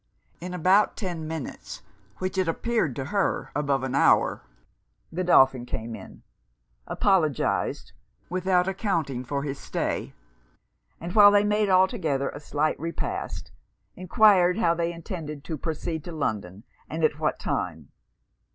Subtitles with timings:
[0.39, 1.83] In about ten minutes,
[2.17, 4.41] which had appeared to her above an hour,
[5.13, 6.23] Godolphin came in;
[6.87, 7.93] apologised,
[8.27, 10.15] without accounting, for his stay,
[10.99, 13.51] and while they made all together a slight repast,
[13.95, 17.91] enquired how they intended to proceed to London and at what time.